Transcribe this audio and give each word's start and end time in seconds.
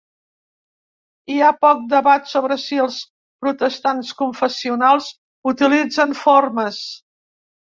Hi 1.33 1.37
ha 1.41 1.49
poc 1.65 1.83
debat 1.91 2.31
sobre 2.31 2.57
si 2.63 2.79
els 2.85 2.97
protestants 3.45 4.15
confessionals 4.23 5.11
utilitzen 5.53 6.19
formes. 6.25 6.83